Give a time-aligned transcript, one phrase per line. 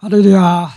[0.00, 0.68] ハレルヤ。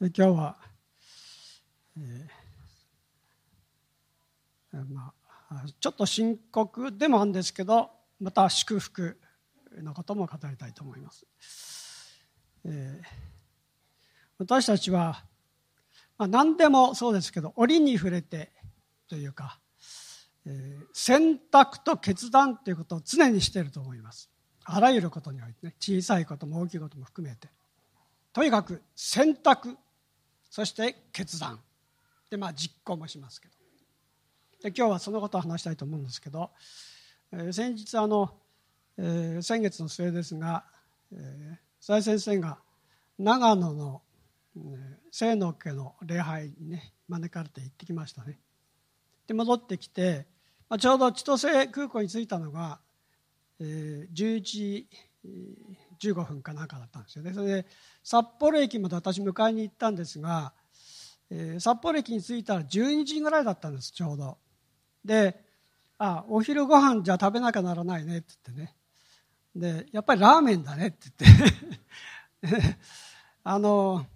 [0.00, 0.56] 今日は、
[1.98, 5.12] えーま
[5.50, 9.20] あ、ちょっと深刻でもあるんですけどまた祝福
[9.82, 11.26] のことも語りたいと思います。
[12.64, 13.06] えー、
[14.38, 15.22] 私たちは、
[16.16, 18.50] まあ、何でもそうですけど折に触れて
[19.10, 19.60] というか、
[20.92, 24.30] 選択と決断ということを常にしていると思います。
[24.64, 27.48] あらゆることにおいてね小さいことも大きいことも含めて。
[28.32, 29.76] とにかく選択
[30.50, 31.60] そして決断。
[32.30, 33.54] でまあ実行もしますけど。
[34.62, 36.50] で今日はそのことを話したいと思うんですけど、
[37.32, 38.30] えー、先日あの、
[38.96, 40.64] えー、先月の末ですが、
[41.12, 42.58] えー、先生が
[43.18, 44.02] 長野の、
[44.56, 48.38] えー、清野家の礼拝にね招かれて行ってきましたね。
[49.26, 50.26] で戻ってきて
[50.68, 52.80] まあ、ちょうど千歳空港に着いたのが、
[53.60, 54.88] えー、11時
[56.00, 57.32] 15分かなんかだったんですよね。
[57.32, 57.66] それで
[58.02, 60.52] 札幌駅まで私迎えに行ったんですが、
[61.30, 64.38] えー、札幌駅に着いたら12時ぐらいだったんですちょうど。
[65.04, 65.42] で
[65.98, 68.76] あお昼ご飯じゃ食べなきゃならないねって言ってね。
[69.54, 72.76] でやっぱりラーメンだねって言って。
[73.44, 74.06] あの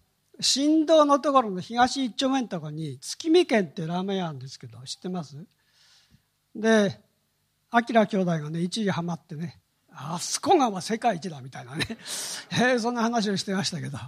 [0.41, 5.37] 新道のところの東一丁目のところに月見県っていうラーメン屋あるんですけど知ってます？
[6.55, 7.01] で
[7.73, 9.61] 明兄弟がね一時ハマってね
[10.01, 11.85] あそこが世界一だみたいなね、
[12.53, 13.99] えー、そんな話をしてましたけど、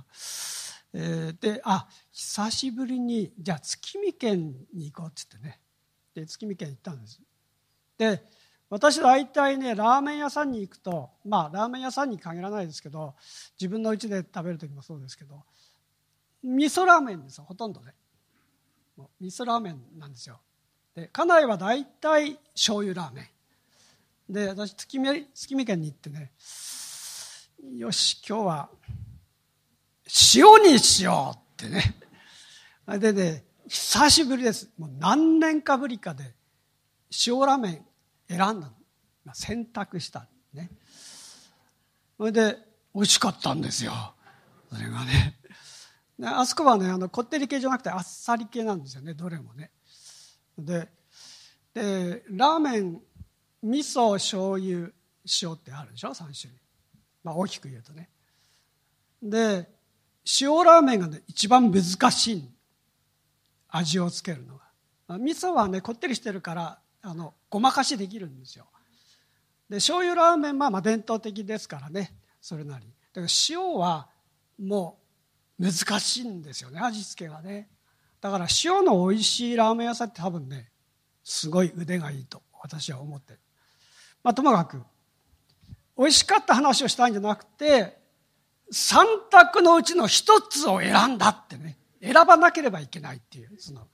[0.92, 5.60] えー、であ久しぶりにじゃあ月見県に行こうっつってね。
[6.14, 7.20] で月見県行ったんです。
[7.98, 8.24] で
[8.68, 13.16] 私大体ねラーメン屋さんに行くとまあラーメン屋さんに限らないですけど
[13.58, 15.44] 自分の家で食べる時もそうですけど
[16.44, 17.94] 味噌ラーメンですよほとんどね。
[19.18, 20.40] 味噌ラーメンなんですよ。
[21.08, 23.32] 家内は大体醤油ラーメ
[24.28, 24.32] ン。
[24.32, 26.30] で私月見月見県に行ってね
[27.74, 28.68] よし今日は
[30.34, 31.96] 塩にしようってね。
[32.98, 34.68] でね久しぶりです。
[34.78, 36.34] もう何年かぶりかで
[37.26, 37.84] 塩ラーメン
[38.28, 38.72] 選んだの。
[39.32, 40.70] 選択したね。
[42.16, 42.56] それで
[42.94, 43.92] 美味しかったんですよ。
[44.72, 45.36] それがね。
[46.22, 49.70] あそこはねあのこってり系じゃなくてあっさり系なんですよねどれもね。
[50.64, 50.88] で
[51.74, 53.00] でラーメン
[53.62, 54.90] 味噌醤油
[55.42, 56.60] 塩ってあるでしょ？3種類、
[57.22, 58.08] まあ、大きく言うとね。
[59.22, 59.68] で
[60.40, 62.50] 塩ラーメンが、ね、一番難しい
[63.68, 65.18] 味をつけるのが。
[65.18, 68.66] 味噌はねこってりしてるからあのごまかしできるんですよ。
[69.68, 72.14] で醤油ラーメンはまあ伝統的ですからね。
[72.40, 72.86] それなり。
[73.12, 74.08] だから塩は
[74.58, 74.98] も
[75.58, 77.68] う難しいんですよね味付けがね。
[78.20, 80.70] だから塩の美味しいラーメン屋さんって多分ね
[81.24, 83.40] すごい腕がいいと私は思ってる。
[84.22, 84.82] まあ、ともかく
[85.96, 87.98] 美味しかった話をしたいんじゃなくて
[88.72, 91.76] 3択のうちの1つを選んだってね。
[92.02, 93.86] 選ばなければいけないっていうその、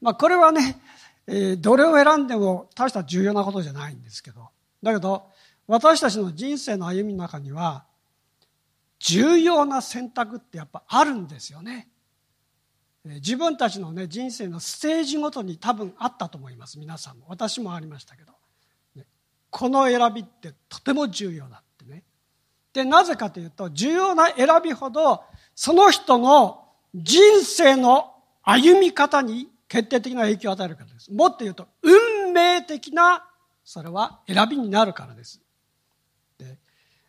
[0.00, 0.80] まあ、これはね、
[1.26, 4.48] えー、どれを選んでも大した重要なことじゃないんですけど。
[4.82, 5.26] だけど
[5.66, 7.84] 私たちの人生の歩みの中には
[9.00, 11.88] 重要な選択ってやっぱあるんですよね。
[13.16, 16.78] 自分たちの、ね、人生のステージごとに多分あったと思います。
[16.78, 17.26] 皆さんも。
[17.28, 18.32] 私もありましたけど、
[18.94, 19.06] ね、
[19.50, 22.04] この選びってとても重要だってね。
[22.72, 25.24] でなぜかというと重要な選びほど
[25.54, 31.12] その人の人生の歩み方に決定的な影響を与えるからです。
[31.12, 33.28] もっと言うと運命的な
[33.64, 35.40] それは選びになるからです。
[36.38, 36.58] で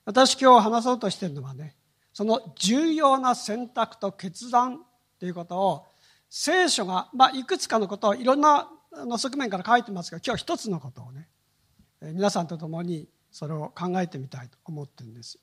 [0.06, 1.76] 私今日話そうとしてるのはね
[2.14, 4.82] その重要な選択と決断
[5.20, 5.86] ということを
[6.30, 11.28] 聖書が、まあ、いくつかのことをいろんなの側面から書いてますが今日一つのことをね
[12.02, 15.40] 皆さんと共にそれを考えてみたいと思ってるんです。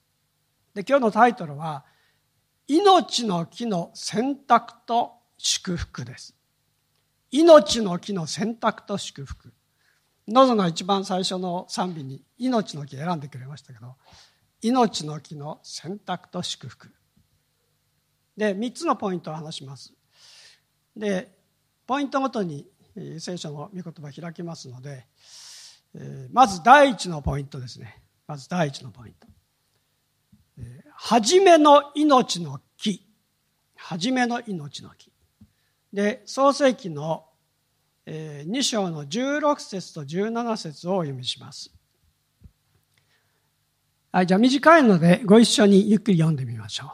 [0.74, 1.84] で今日のタイトルは
[2.66, 6.34] 「命の木の選択と祝福」です。
[7.30, 9.52] 命の木の選択と祝福。
[10.26, 13.94] ノゾが一番最初の賛美に命の木選んでくれましたけど
[14.60, 16.92] 命の木の選択と祝福。
[18.36, 19.95] で3つのポイントを話します。
[20.96, 21.30] で
[21.86, 22.66] ポイントごとに
[23.18, 25.06] 聖書の御言葉開きますので
[25.96, 28.02] えまず第一のポイントですね。
[28.26, 29.26] まず第一のポイント。
[30.94, 33.06] 初めの命の木。
[33.76, 35.12] 初めの命の木。
[35.92, 37.26] で創世記の
[38.06, 41.72] 2章の16節と17節をお読みします。
[44.12, 46.88] はいじゃあ短いのでご一緒にゆっくり読んでみましょう。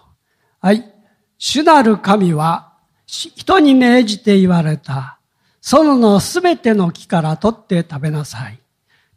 [0.60, 0.94] はい。
[1.38, 2.71] 主なる神は
[3.12, 5.18] 人に命じて言われた。
[5.60, 8.58] 園のすべての木から取って食べなさい。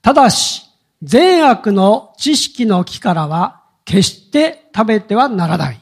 [0.01, 0.63] ただし、
[1.01, 5.81] 善悪の知識の木からは決して食べてはならない。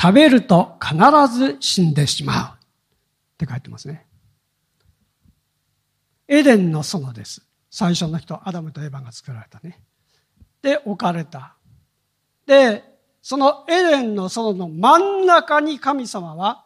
[0.00, 0.96] 食べると必
[1.32, 2.64] ず死んでしまう。
[2.64, 4.06] って書いてますね。
[6.26, 7.42] エデンの園です。
[7.70, 9.82] 最初の人、アダムとエヴァが作られたね。
[10.62, 11.56] で、置かれた。
[12.46, 12.82] で、
[13.20, 16.63] そのエデンの園の真ん中に神様は、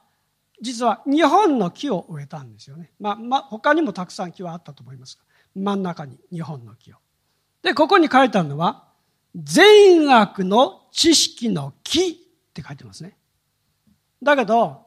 [0.61, 2.93] 実は日本の木を植えたんですよね。
[2.99, 5.25] まあ、まあ、他にもたくさん木はあったと思いますが、
[5.55, 6.97] 真ん中に日本の木を。
[7.63, 8.89] で、ここに書いてあるのは、
[9.35, 12.15] 善悪の知識の木っ
[12.55, 13.17] て書いてますね。
[14.23, 14.87] だけど、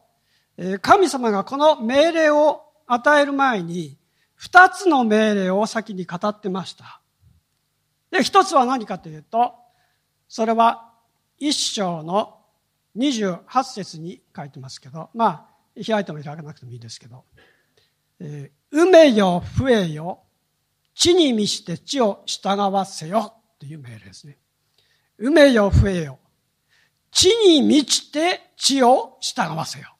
[0.81, 3.97] 神様がこの命令を与える前に、
[4.35, 6.99] 二つの命令を先に語ってました。
[8.09, 9.53] で、一つは何かというと、
[10.27, 10.91] それは
[11.37, 12.39] 一章の
[12.97, 17.23] 28節に書いてますけど、まあ、開いても開かなくてもいいですけど、
[18.19, 20.23] えー、埋めよ、増えよ、
[20.93, 24.37] 地に満ちて地を従わせよという命令ですね。
[25.19, 26.19] 埋めよ、増えよ、
[27.11, 29.95] 地に満ちて地を従わせよ。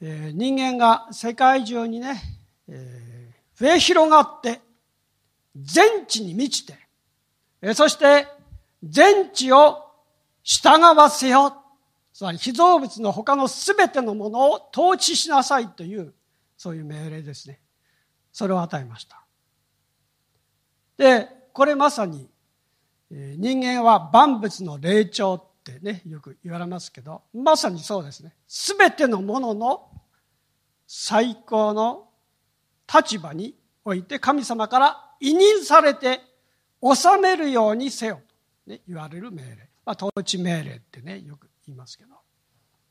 [0.00, 2.20] えー、人間が世界中にね、
[2.68, 4.60] えー、増え広がって、
[5.56, 6.78] 全地に満ちて、
[7.62, 8.26] えー、そして
[8.82, 9.78] 全地を
[10.42, 11.63] 従わせよ。
[12.14, 16.14] つまり被造物の他のすべてのものを統治しなさいという、
[16.56, 17.60] そういう命令ですね。
[18.32, 19.24] それを与えました。
[20.96, 22.30] で、これまさに
[23.10, 28.32] 人間は万物の霊長ってね、よく言われますけど、まさにそうですね。
[28.46, 29.90] すべてのものの
[30.86, 32.06] 最高の
[32.92, 36.20] 立場において神様から委任されて
[36.80, 38.20] 治めるようにせよ
[38.66, 39.68] と、ね、言われる命令。
[39.84, 42.14] まあ、統治命令ってね、よく言いますけど。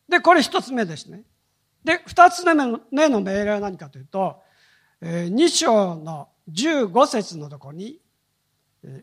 [0.09, 1.23] で、これ一つ目ですね。
[1.83, 4.41] で、二つ目の命令は何かというと、
[5.01, 7.99] えー、2章の15節のところに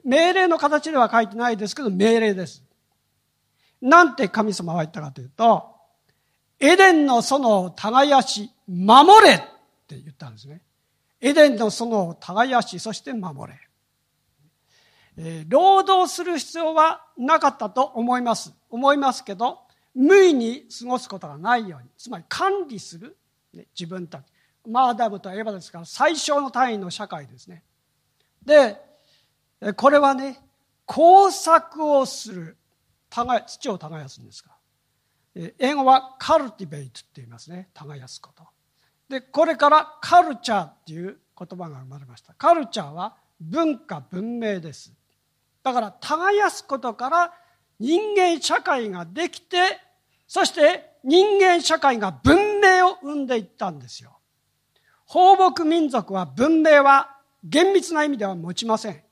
[0.05, 2.63] 命令の形では書いてないですけど、命令です。
[3.81, 5.75] なんて神様は言ったかというと、
[6.59, 9.39] エデンの園を耕し、守れっ
[9.89, 10.61] て言ったんですね。
[11.21, 13.59] エデンの園を耕し、そして守れ。
[15.23, 18.55] え、労働する必要はなかったと思います。
[18.71, 19.61] 思いますけど、
[19.95, 23.19] 無意に過ごすことがないように、つまり管理する、
[23.53, 24.25] ね、自分たち。
[24.67, 27.63] マーダムとエヴァですから最小の単位の社会ですね。
[28.45, 28.81] で、
[29.77, 30.41] これはね、
[30.87, 32.57] 工作をする。
[33.47, 34.53] 土を耕すんですが。
[35.59, 37.69] 英語はカルティベイトって言いますね。
[37.75, 38.45] 耕すこと。
[39.09, 42.33] で、これからカルチャーっていう言葉が生まれました。
[42.35, 44.95] カルチャーは文化、文明です。
[45.63, 47.33] だから耕すことから
[47.79, 49.79] 人間社会ができて、
[50.27, 54.19] そして人間社会が文明を生んでいったんですよ。
[55.07, 59.03] 放牧民族は文明は厳密な意味では持ちません。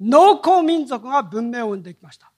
[0.00, 2.32] 農耕民族が文明を生んできました。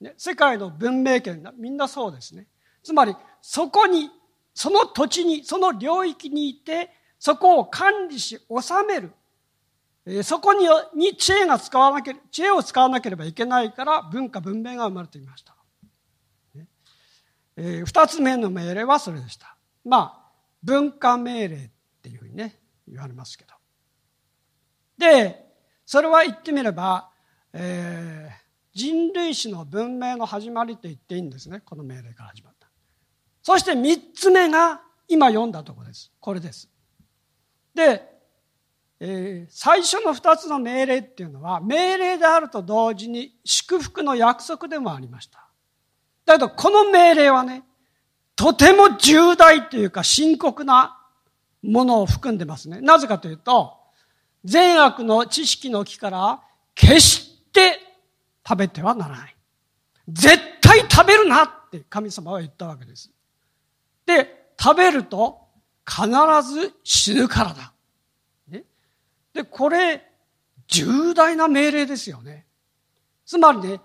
[0.00, 2.46] ね、世界の文明圏みんなそうですね。
[2.82, 4.10] つまり、そこに、
[4.54, 8.46] その土地に、その領域にいて、そこを管理し、治
[8.86, 9.12] める。
[10.22, 15.54] そこにに知恵が使わなけれ知恵を使わなければいけないから文化文明が生まれていました。
[16.54, 16.66] ね
[17.56, 19.56] えー、二つ目の命令はそれでした。
[19.84, 20.32] まあ、
[20.62, 21.70] 文化命令っ
[22.02, 23.54] ていうふうにね、言われますけど。
[24.96, 25.46] で、
[25.84, 27.10] それは言ってみれば、
[27.52, 31.60] えー、人類史の文明の始まりと言っていいんですね。
[31.60, 32.68] この命令から始まった。
[33.42, 36.12] そして三つ目が今読んだところです。
[36.20, 36.68] これです。
[37.74, 38.17] で、
[39.00, 45.48] えー、最初の二つの命令っていうのは命令であると同時に祝福の約束でもありました。
[46.24, 47.62] だけどこの命令はね、
[48.34, 50.98] とても重大というか深刻な
[51.62, 52.80] ものを含んでますね。
[52.80, 53.74] なぜかというと、
[54.44, 56.40] 善悪の知識の木から
[56.74, 57.78] 決して
[58.46, 59.36] 食べてはならない。
[60.08, 63.10] 絶対食べるなって神様は言ったわけです。
[64.06, 65.40] で、食べると
[65.86, 66.08] 必
[66.42, 67.72] ず死ぬからだ。
[69.38, 70.04] で、これ、
[70.66, 72.44] 重大な命令ですよね。
[73.24, 73.80] つまりね、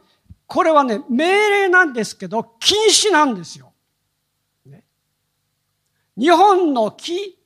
[0.48, 3.72] これはね、命令なんですけど、禁止なんですよ。
[4.66, 4.84] ね、
[6.18, 7.38] 日本の木、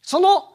[0.00, 0.52] その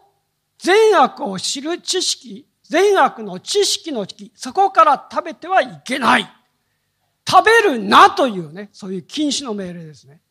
[0.58, 6.30] 善悪を知る知識、善悪の知識の木、そこから食べてはいけない。
[7.26, 10.22] 食べるなというね、そういう禁止の命令ですね。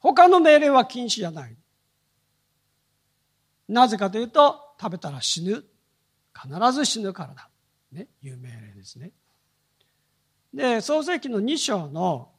[0.00, 1.54] 他の命令は禁止じゃない。
[3.68, 5.66] なぜかというと、食べたら死ぬ。
[6.34, 7.48] 必ず死ぬからだ。
[7.92, 9.12] ね、いう命令ですね。
[10.54, 12.30] で、創世記の2章の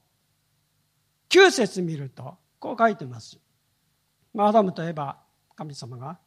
[1.29, 3.39] 9節見ると、こう書いてます。
[4.33, 5.17] まあアダムといえば
[5.55, 6.17] 神様が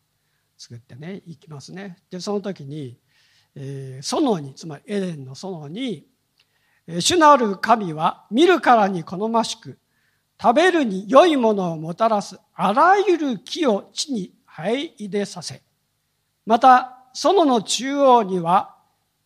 [0.56, 1.98] 作ってね、行きますね。
[2.10, 2.98] で、その時に、
[3.54, 6.06] えー、園に、つまりエデンの園に、
[7.00, 9.78] 主なる神は見るからに好ましく、
[10.40, 15.62] 食べるに良いものをもたらすあらゆる木を地に生え入れさせ、
[16.44, 18.76] また、園の中央には、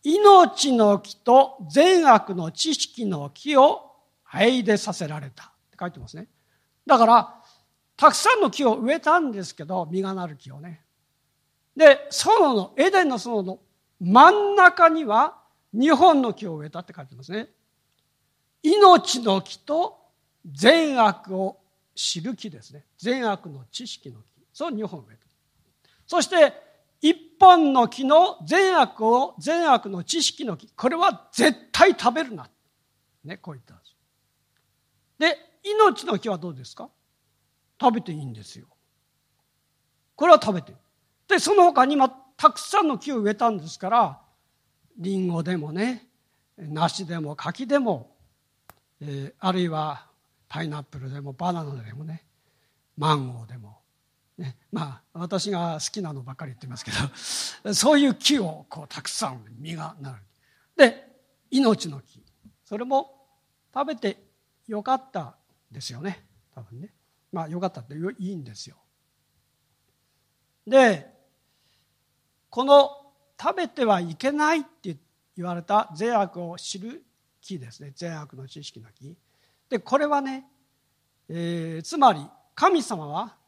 [0.03, 3.91] 命の木と善悪の知識の木を
[4.25, 5.43] 生え入れさせられた。
[5.45, 6.27] って書いてますね。
[6.87, 7.35] だから、
[7.97, 10.81] たくさんの木を植えたんですけど、実がなる木をね。
[11.75, 13.59] で、園の、エデンの園の
[13.99, 15.37] 真ん中には、
[15.73, 17.49] 日本の木を植えたって書いてますね。
[18.63, 19.99] 命の木と
[20.45, 21.59] 善悪を
[21.93, 22.85] 知る木ですね。
[22.97, 24.25] 善悪の知識の木。
[24.53, 25.27] そう2本植えた。
[26.07, 26.70] そして、
[27.01, 30.71] 一本の木の善悪を、善悪の知識の木。
[30.73, 32.49] これは絶対食べるな。
[33.23, 33.95] ね、こう言ったんです。
[35.17, 36.89] で、命の木はどうですか？
[37.79, 38.65] 食べていいんですよ。
[40.15, 40.73] これは食べて
[41.27, 44.21] で、その他にもたくさんの木を植えたんですから、
[44.97, 46.07] リンゴでもね、
[46.57, 48.15] 梨でも柿でも、
[49.01, 50.05] えー、あるいは
[50.47, 52.23] パイナップルでもバナナでもね
[52.97, 53.80] マンゴーでも、
[54.41, 56.91] ね、 まあ私が好きなのばっかり言ってますけ
[57.63, 60.23] ど そういう木をこうたくさん実がなる。
[60.75, 61.07] で
[61.51, 62.23] 命の木。
[62.65, 63.27] それも
[63.73, 64.23] 食べて
[64.67, 65.35] よかった
[65.69, 66.25] ですよね。
[66.55, 66.93] 多分ね。
[67.31, 68.77] まあよかったっていいんですよ。
[70.65, 71.13] で
[72.49, 74.97] この食べてはいけないって
[75.35, 77.03] 言われた善悪を知る
[77.41, 77.91] 木ですね。
[77.95, 79.15] 善悪の知識の木。
[79.69, 80.47] でこれはね、
[81.29, 83.40] えー、つまり神様は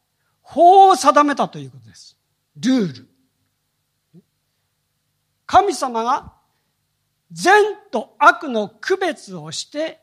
[0.44, 2.18] 法を定めたということです
[2.60, 3.08] ルール
[5.46, 6.34] 神様が
[7.32, 7.54] 善
[7.92, 10.00] と悪の区別をして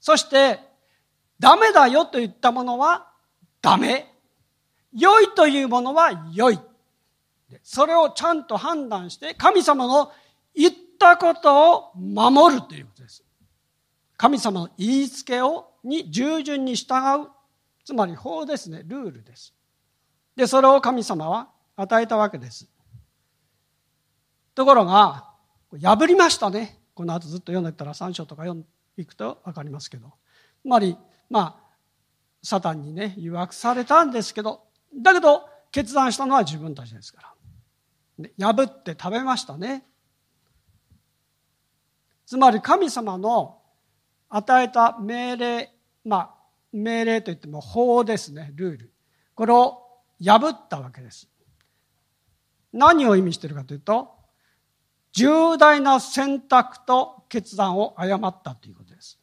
[0.00, 0.60] そして
[1.38, 3.08] ダメだよと言ったものは
[3.60, 4.10] ダメ
[4.96, 6.58] 良いというものは良い
[7.62, 10.12] それをちゃんと判断して神様の
[10.54, 13.24] 言ったことを守るということです。
[14.16, 17.28] 神様の言いつけをに従順に従う。
[17.84, 18.82] つまり法ですね。
[18.84, 19.52] ルールです。
[20.36, 22.68] で、それを神様は与えたわけです。
[24.54, 25.30] ところが、
[25.80, 26.80] 破りましたね。
[26.94, 28.68] この後ずっと読んでたら3章とか読んで
[29.02, 30.12] いくと分かりますけど。
[30.62, 30.96] つまり、
[31.28, 31.64] まあ、
[32.42, 34.62] サタンにね、誘惑されたんですけど、
[34.94, 37.34] だけど、決断したのは自分たちですか
[38.18, 38.54] ら。
[38.54, 39.84] 破って食べましたね。
[42.26, 43.60] つまり神様の
[44.28, 45.70] 与えた命令、
[46.04, 46.34] まあ、
[46.72, 48.92] 命令といっても法ですね、ルール。
[49.34, 49.83] これを
[50.24, 51.28] 破ったわけです。
[52.72, 54.14] 何を意味しているかというと、
[55.12, 59.18] 重大な選択と決断を誤ったということです。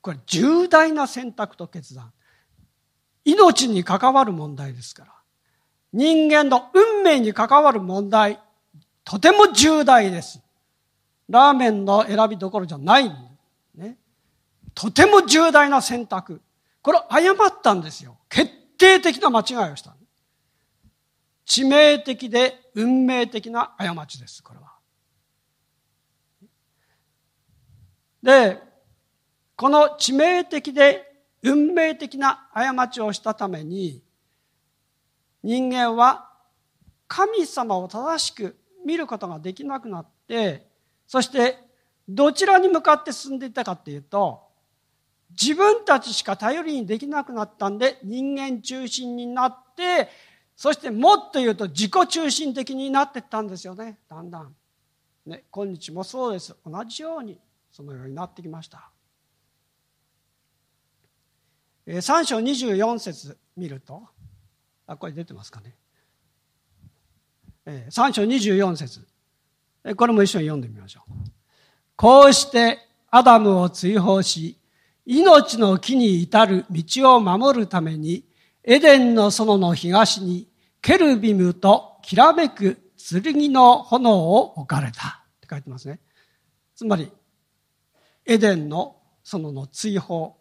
[0.00, 2.12] これ重大な選択と決断。
[3.24, 5.12] 命に関わる問題ですから。
[5.92, 8.40] 人間の運命に関わる問題、
[9.04, 10.40] とても重大です。
[11.28, 13.10] ラーメンの選びどころじゃない。
[13.74, 13.98] ね。
[14.74, 16.40] とても重大な選択。
[16.82, 18.16] これ誤ったんですよ。
[18.28, 19.94] 決定的な間違いをした。
[21.46, 24.72] 致命的で運命的な過ちです、これは。
[28.22, 28.60] で、
[29.54, 31.04] この致命的で
[31.42, 34.02] 運命的な過ちをしたために、
[35.42, 36.28] 人間は
[37.06, 40.66] 神様を正しく見ることができなくなって、
[41.06, 41.58] そして
[42.08, 44.45] どちらに向かって進んでいったかっていうと、
[45.30, 50.08] 自分たちしか頼りにできなくなったんで人間中心になって、
[50.54, 54.54] そしてもっと言うと自己中心的になってったんですよね、だんだん。
[55.26, 56.54] ね、今日もそうです。
[56.64, 57.38] 同じように
[57.70, 58.90] そのようになってきました。
[61.86, 64.02] 3章24節見ると、
[64.86, 65.76] あ、これ出てますかね。
[67.66, 69.06] 3章24節
[69.96, 71.12] これも一緒に読んでみましょう。
[71.96, 72.78] こうして
[73.10, 74.58] アダムを追放し、
[75.06, 78.24] 命の木に至る道を守るために、
[78.64, 80.48] エデンの園の東に
[80.82, 85.24] ケルビムときらめく剣の炎を置かれた。
[85.36, 86.00] って書いてますね。
[86.74, 87.10] つまり、
[88.24, 90.36] エデンの園の追放、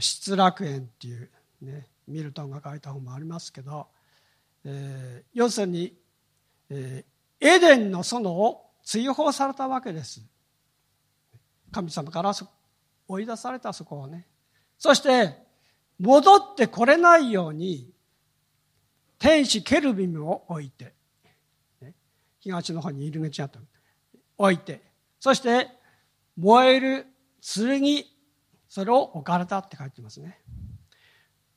[0.00, 1.30] 失楽園っていう
[1.62, 3.86] ね、ミルトンが書いた本もありますけど、
[4.64, 5.94] えー、要するに、
[6.70, 10.22] えー、エデンの園を追放されたわけです
[11.70, 12.32] 神様から
[13.08, 14.26] 追い出されたそこをね。
[14.78, 15.34] そして
[15.98, 17.90] 戻ってこれないように
[19.18, 20.92] 天使ケルビムを置いて、
[21.80, 21.94] ね、
[22.38, 23.58] 東の方に入り口あった
[24.36, 24.82] 置いて。
[25.18, 25.68] そして
[26.36, 27.06] 燃える
[27.42, 28.04] 剣
[28.68, 30.38] それを置かれたって書いてますね。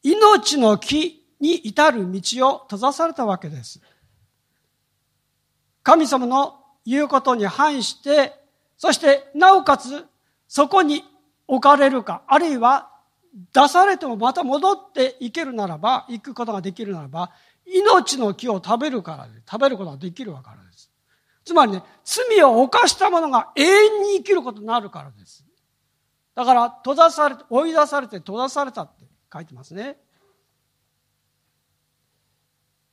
[0.02, 3.82] 命の木に至る道を閉ざされたわけです。
[5.84, 8.34] 神様の言うことに反して、
[8.78, 10.06] そしてなおかつ
[10.48, 11.04] そこに
[11.52, 12.90] 置かれるか、あるいは
[13.54, 17.32] 出されてもまた戻っていけるならば、行くことができるならば、
[17.66, 20.90] 命の木を食べるからで、食べることができるからです。
[21.44, 25.46] つまりね、罪を犯した者が永遠に生きることになるからです。
[26.36, 29.98] だから、閉ざされて、追い出されて閉ざされたって書いてますね。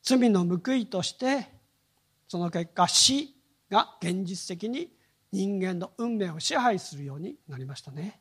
[0.03, 1.47] 罪の報いとして、
[2.27, 3.37] その結果、死
[3.71, 4.93] が現実的に
[5.31, 8.21] 人間の運命を支配するようになりましたね。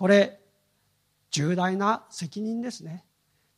[0.00, 0.40] これ、
[1.30, 3.04] 重大な責任ですね。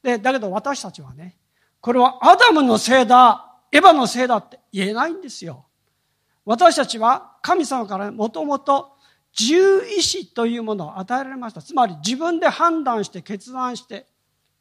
[0.03, 1.39] で、だけど私たちはね、
[1.81, 5.67] これはアダムのせいだ、エヴァのせいだって言えないんですよ。
[6.45, 8.97] 私たちは神様からもともと
[9.39, 11.63] 自由意志というものを与えられました。
[11.63, 14.09] つまり自分で判断して決断して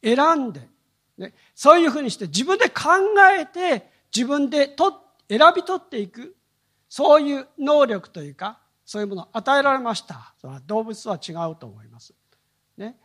[0.04, 0.68] 選んで、
[1.18, 2.90] ね、そういうふうにして自分で考
[3.36, 6.36] えて自分でと選び取っていく
[6.88, 10.34] そういう能力というかそういうものを与えられました。
[10.40, 12.14] それは動物とは違うと思います。
[12.76, 12.96] ね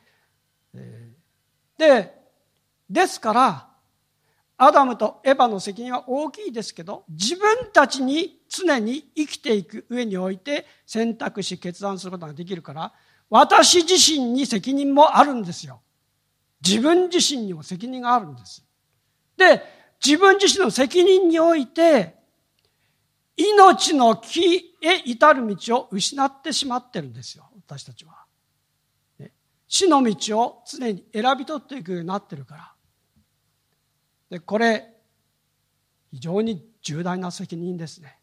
[0.73, 2.13] えー、で
[2.89, 3.67] ですから
[4.57, 12.93] アダムとエヴァの責任は大きいですけど自分たちに常に生きていく上において選択し決断することができるから
[13.29, 15.81] 私自身に責任もあるんですよ。
[16.65, 18.65] 自分自身にも責任があるんです。
[19.35, 19.61] で、
[20.03, 22.15] 自分自身の責任において
[23.35, 27.49] 命の木へ至る道を失ってしまってるんですよ。
[27.55, 28.27] 私たちは。
[29.67, 32.73] 死の道を常に選び取っていくようになってるから。
[34.29, 34.93] で、これ、
[36.11, 38.17] 非常に重大な責任ですね。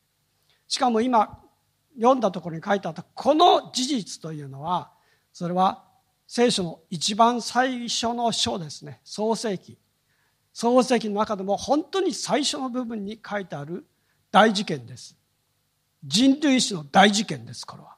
[0.67, 1.41] しかも今、
[1.97, 4.91] 読んだところに書いてあったこの事実というのは、
[5.33, 5.85] それは
[6.27, 9.01] 聖書の一番最初の書ですね。
[9.05, 9.79] 創世記。
[10.53, 13.87] 創世記の中でも本当に最初の部分に書いてある
[14.31, 15.17] 大事件です。
[16.05, 17.97] 人類史の大事件です、これは。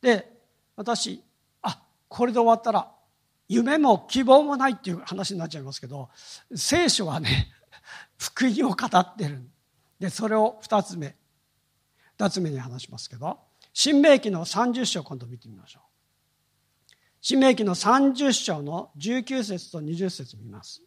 [0.00, 0.30] で、
[0.76, 1.22] 私、
[1.62, 2.94] あ、これで終わったら
[3.48, 6.08] 夢も希望もないっていう話になっちゃいますけど
[6.54, 7.52] 聖書はね
[8.16, 9.48] 福音を語ってる
[9.98, 11.16] でそれを2つ目
[12.18, 13.40] 2つ目に話しますけど
[13.72, 15.82] 新明記の30章今度見てみましょう
[17.20, 20.82] 新明記の30章の19節と20節見ます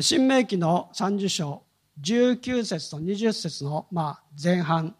[0.00, 1.62] 新明記の30章
[2.02, 4.94] 19節と20節のまあ前半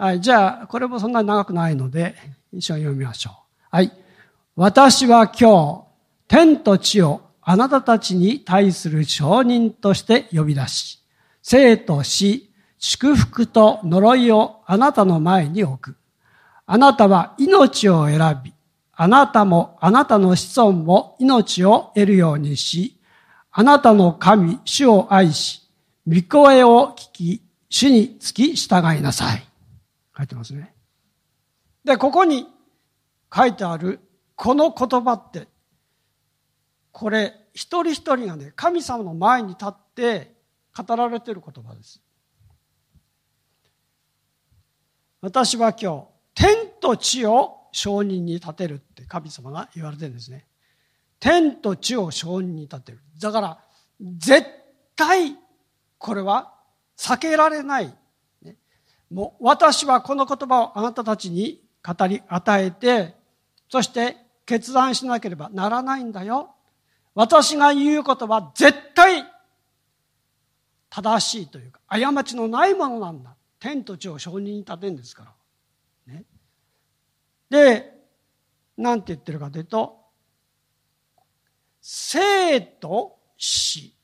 [0.00, 2.14] はい、じゃあ、これもそんなに長くないので、
[2.52, 3.34] 一緒に読みましょう。
[3.68, 3.90] はい。
[4.54, 11.00] 私は今日、天と地をあなたたちに対する証人として呼び出し、
[11.42, 15.96] 生と死、祝福と呪いをあなたの前に置く。
[16.64, 18.54] あなたは命を選び、
[18.92, 22.97] あなたもあなたの子孫も命を得るようにし、
[23.60, 25.68] あなたの神、主を愛し、
[26.06, 29.44] 御声を聞き、主につき従いなさい。
[30.16, 30.72] 書いてますね。
[31.82, 32.46] で、ここに
[33.34, 33.98] 書いてある
[34.36, 35.48] この言葉って、
[36.92, 40.36] これ、一人一人がね、神様の前に立って
[40.76, 42.00] 語られている言葉です。
[45.20, 50.46] 私は今日、天と地を証人に立てるって神様が言われてるんですね。
[51.20, 53.00] 天と地を証人に立てる。
[53.20, 53.58] だから、
[54.00, 54.46] 絶
[54.94, 55.36] 対、
[55.98, 56.54] これは
[56.96, 57.94] 避けられない
[59.10, 63.14] もう私はこの言葉をあなたたちに語り与えて、
[63.70, 66.54] そして決断しなければならないんだよ。
[67.14, 69.24] 私が言うことは絶対
[70.90, 73.34] 正しいというか、過ちのないものなんだ。
[73.58, 75.34] 天と地を承認に立てるんですか
[76.06, 76.14] ら。
[76.14, 76.24] ね、
[77.50, 77.92] で、
[78.76, 79.97] なんて言ってるかというと、
[81.90, 83.94] 生と死、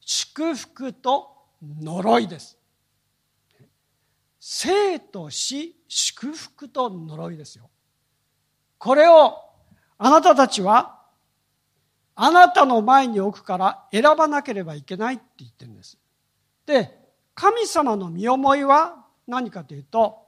[0.00, 1.28] 祝福と
[1.62, 2.58] 呪いです。
[4.40, 7.70] 生と死、祝福と呪いですよ。
[8.78, 9.38] これを
[9.96, 10.98] あなたたちは
[12.16, 15.98] あなたの前に置くから選ばなければいけないって言ってるんです。
[16.66, 16.98] で、
[17.36, 20.26] 神様の身思いは何かというと、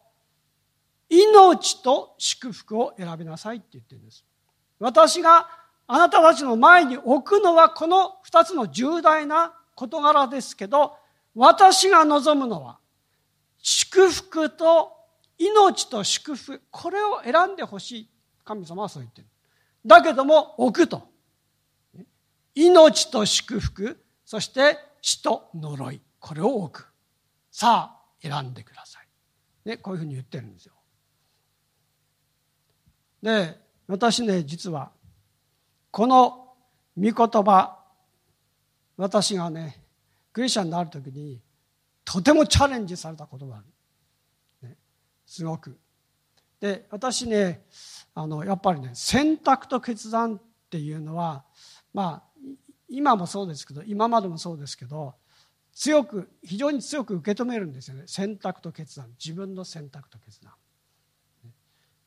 [1.09, 4.25] 命と祝福を選びなさいって言ってるんです。
[4.79, 5.62] 私が
[5.95, 10.97] あなたたちの前に置くのはこの二つの重大な事柄ですけど、
[11.35, 12.79] 私が望むのは
[13.59, 14.97] 祝福と
[15.37, 18.11] 命と祝福、これを選んでほしい。
[18.43, 19.27] 神様はそう言ってる。
[19.85, 21.03] だけども置くと。
[22.55, 26.01] 命と祝福、そして死と呪い。
[26.21, 26.91] これを置く。
[27.51, 29.69] さあ、選んでください。
[29.69, 30.73] ね、こういうふうに言ってるんですよ。
[33.23, 34.91] で、私ね、実は、
[35.93, 36.55] この
[36.97, 37.79] 御言葉、
[38.97, 39.85] 私がね、
[40.33, 41.39] クリスチャンになるときに、
[42.03, 43.63] とてもチャレンジされた言葉、
[44.63, 44.79] ね、
[45.27, 45.79] すごく。
[46.61, 47.67] で、私ね、
[48.15, 51.45] あの、やっぱりね、選択と決断っていうのは、
[51.93, 52.41] まあ、
[52.89, 55.15] 今もそうですけど、今までもそうですけど、
[55.75, 58.05] 強く、非常に強く受け止めるんですよね。
[58.07, 59.11] 選択と決断。
[59.23, 60.55] 自分の選択と決断。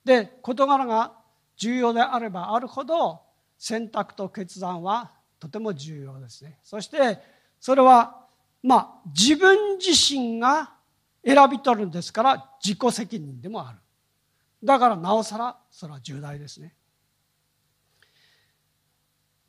[0.03, 1.13] で、事柄が
[1.57, 3.24] 重要であればあるほど、
[3.57, 6.59] 選択と決断はとても重要ですね。
[6.63, 7.19] そして、
[7.59, 8.25] それは、
[8.61, 10.73] まあ、自分自身が
[11.23, 13.79] 選び取るんですから、自己責任でもある。
[14.63, 16.75] だから、なおさら、それは重大ですね。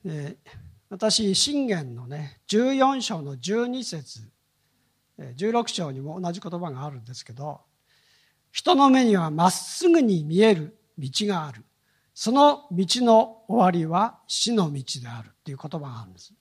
[0.04, 4.20] えー私信玄のね14章の12節
[5.18, 7.60] 16章にも同じ言葉があるんですけど
[8.52, 11.64] 人の目にはまっすぐに見える道がある
[12.18, 16.32] その道の終わりは死の道であるっていう言葉があるんです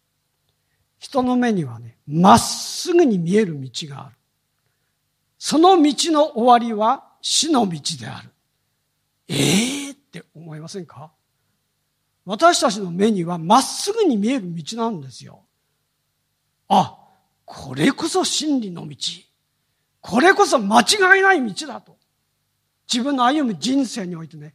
[1.00, 4.16] 人の目にはねまっすぐに見える道がある
[5.38, 8.30] その道の終わりは死の道である
[9.28, 11.12] ええー、って思いませんか？
[12.24, 15.42] 私たちの目にはまっすぐに見える道なんですよ。
[16.70, 16.98] あ、
[17.44, 18.96] これこそ真理の道。
[20.00, 21.98] これこそ間違いない道だと。
[22.92, 24.54] 自分の歩む人生においてね、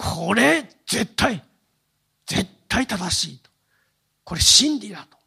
[0.00, 1.42] これ絶対、
[2.26, 3.50] 絶対正しいと。
[4.24, 5.18] これ真理だと。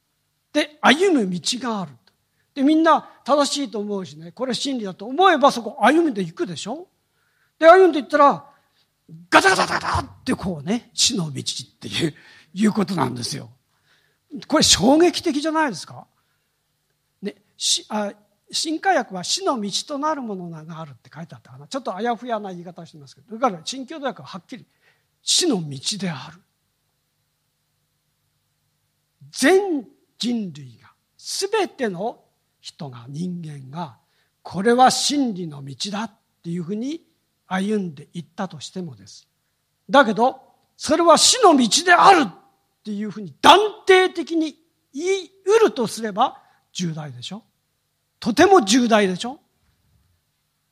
[0.51, 2.13] で、歩む道があると。
[2.55, 6.87] で、みんな正しいと思うしね、これ真理だと思えばそこ歩んでいくでしょ
[7.59, 8.49] で、歩んでいったら、
[9.29, 12.15] ガタガタガタってこうね、死の道っていう、
[12.55, 13.51] いうことなんですよ。
[14.47, 16.07] これ衝撃的じゃないですか
[17.21, 18.11] ね、しあ
[18.53, 21.67] 新科学は死の道となるものがあるって書いてあったかな。
[21.67, 24.65] ちょっとあやふやな言い方をしてますけど、だから新教土訳ははっきり
[25.21, 26.41] 死の道である。
[29.31, 29.87] 全
[30.19, 32.23] 人類が、すべての
[32.61, 33.97] 人が、人間が、
[34.41, 36.11] これは真理の道だっ
[36.43, 37.01] ていうふうに
[37.47, 39.27] 歩んでいったとしてもです。
[39.89, 40.41] だけど、
[40.77, 42.27] それは死の道であるっ
[42.83, 44.57] ていうふうに断定的に
[44.93, 46.41] 言い得るとすれば
[46.73, 47.43] 重大でしょ
[48.23, 49.37] とても重大でしょ？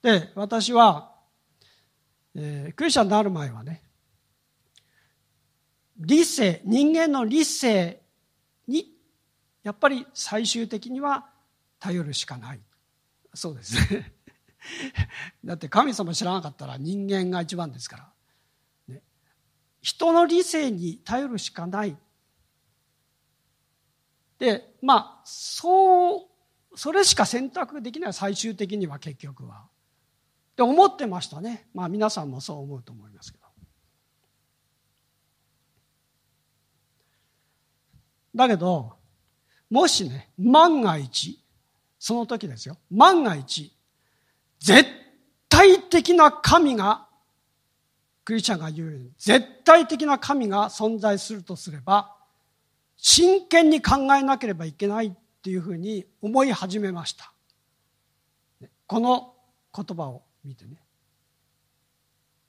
[0.02, 1.12] で、私は、
[2.34, 3.84] えー、クリスチャンになる前はね、
[5.98, 8.02] 理性、人間の理性
[8.70, 8.96] に、
[9.64, 11.26] やっぱり最終的には
[11.78, 12.62] 頼るしかない。
[13.34, 13.76] そうです。
[15.44, 18.96] だって神様知らなかったら人間が一番ですから。
[18.96, 19.04] ね、
[19.82, 21.98] 人の理性に頼るしかない。
[24.40, 26.31] で、まあ、そう、
[26.76, 29.66] それしか選択できない最終的には結局は。
[30.52, 31.68] って思ってましたね。
[31.74, 33.46] まあ皆さんもそう思うと思いますけど。
[38.36, 38.94] だけど、
[39.70, 41.44] もしね、万が一、
[42.00, 42.78] その時ですよ。
[42.90, 43.74] 万が一、
[44.60, 44.86] 絶
[45.50, 47.08] 対的な神が、
[48.24, 52.16] クリスチャンが言うように、絶対的な神が存在するとすれば、
[52.98, 57.34] 真剣に考えなければいけないっていうふうに思い始めました。
[58.86, 59.34] この
[59.76, 60.84] 言葉を見てね。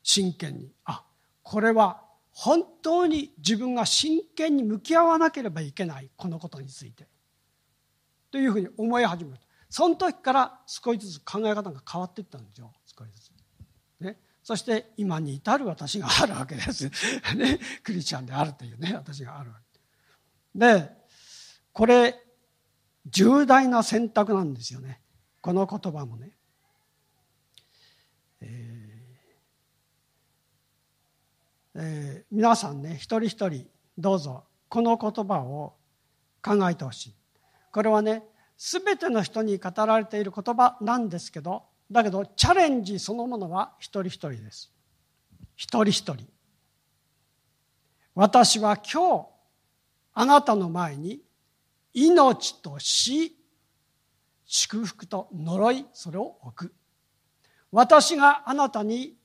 [0.02, 0.70] 真剣に。
[0.84, 1.02] あ、
[1.42, 2.02] これは
[2.32, 7.08] 本当に自分が真剣に向き合わなければいけない、このことについて。
[8.30, 9.42] というふうに思い始めた。
[9.70, 13.32] その時から少しずつ考え方が変わっていったんですよ少しずつ。
[14.00, 16.90] ね、そして今に至る私があるわけです。
[17.36, 19.80] ね、クリスチャンであるというね私があるわけ
[20.54, 20.90] で
[21.72, 22.22] これ
[23.06, 25.00] 重大な選択なんですよね
[25.40, 26.30] この言葉もね。
[28.40, 33.66] えーえー、皆さんね一人一人
[33.98, 35.74] どうぞこの言葉を
[36.42, 37.14] 考えてほしい。
[37.72, 38.22] これはね
[38.56, 44.72] 全ての人に語られている言葉なんですけどだけどチャレンジそのものは一人一人です
[45.56, 46.26] 一人一人
[48.14, 49.26] 私は今日
[50.14, 51.20] あなたの前に
[51.94, 53.36] 命と死
[54.46, 56.74] 祝福と呪いそれを置く
[57.70, 59.16] 私があなたに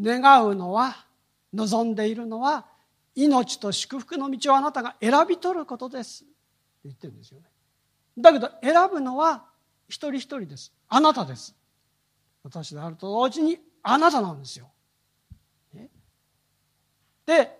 [0.00, 1.06] 願うのは
[1.54, 2.66] 望んでいるのは
[3.14, 6.24] 命と祝福の道をあなたが選び取ることです
[6.84, 7.46] 言ってるんですよね
[8.18, 9.44] だけど選ぶのは
[9.88, 10.72] 一人一人です。
[10.88, 11.56] あなたです。
[12.42, 14.70] 私であると同時にあなたなんですよ。
[17.26, 17.50] で、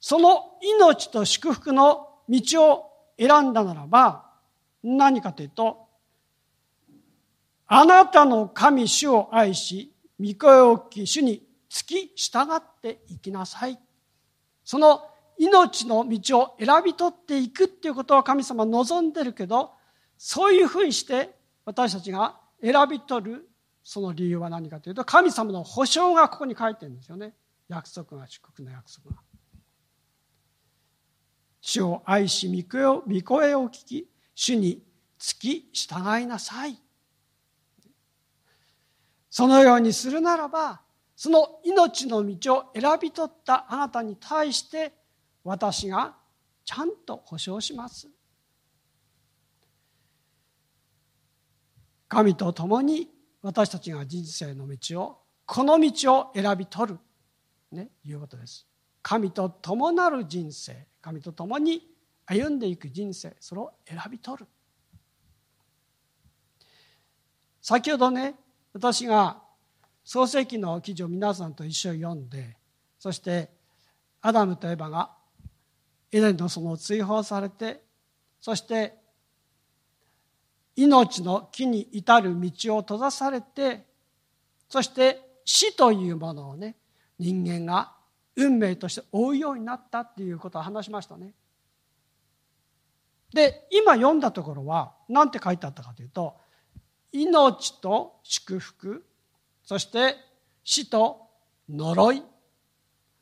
[0.00, 4.30] その命と祝福の道を選んだならば、
[4.82, 5.88] 何かというと、
[7.66, 13.78] あなたの神主を愛し、御声を聞き主に付き従っていきなさい。
[14.64, 19.72] その命の道を選び取っていくっていうことは神様望んでるけど
[20.16, 23.48] そういうふうにして私たちが選び取る
[23.82, 27.34] その理由は何かというと神様の保証がここに書いてるんですよね
[27.68, 29.20] 約束が祝福の約束が
[31.66, 34.82] 主を愛し御声を御声を聞き主に
[35.18, 36.78] つき従いなさい。
[39.30, 40.82] そのようにするならば
[41.16, 44.92] その命の道を選び取ったあなたに対して
[45.42, 46.14] 私が
[46.66, 48.08] ちゃんと保証します。
[52.08, 53.08] 神と共に
[53.40, 56.98] 私たちが人生の道をこの道を選び取る、
[57.72, 58.66] ね、いうことです。
[59.04, 60.86] 神と共なる人生。
[61.02, 61.86] 神と共に
[62.24, 63.36] 歩んでいく人生。
[63.38, 64.46] それを選び取る。
[67.60, 68.34] 先ほどね
[68.74, 69.42] 私が
[70.04, 72.58] 創世記の記事を皆さんと一緒に読んで
[72.98, 73.48] そして
[74.20, 75.12] アダムとエバが
[76.12, 77.80] エデンの園を追放されて
[78.38, 78.94] そして
[80.76, 83.86] 命の木に至る道を閉ざされて
[84.68, 86.76] そして死というものをね
[87.18, 87.93] 人間が
[88.36, 91.32] 運命として追うようになったっていうことを話しましたね。
[93.32, 96.36] で今読んだところは何て書いてあったかというと
[97.12, 99.04] 命と祝福
[99.64, 100.16] そして
[100.62, 101.26] 死と
[101.68, 102.22] 呪い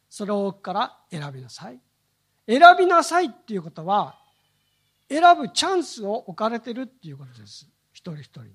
[0.09, 1.81] それを奥から選びなさい。
[2.47, 4.19] 選びなさいっていうことは
[5.09, 7.67] 選ぶチャンスを置かれてるっていうことです。
[7.93, 8.51] 一人一人に。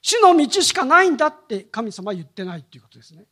[0.00, 3.24] 主の道しかないんだって神様は言ってないっていうことですね。